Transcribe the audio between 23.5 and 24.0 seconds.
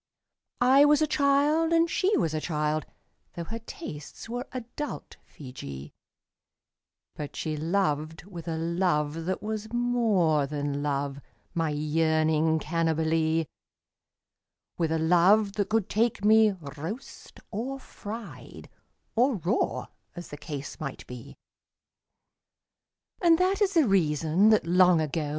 is the